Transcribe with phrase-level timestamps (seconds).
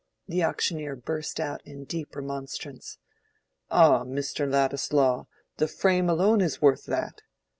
[0.27, 2.97] The auctioneer burst out in deep remonstrance.
[3.69, 4.03] "Ah!
[4.03, 4.51] Mr.
[4.51, 5.25] Ladislaw!
[5.57, 7.21] the frame alone is worth that.